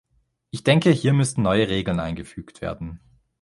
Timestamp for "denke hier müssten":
0.63-1.43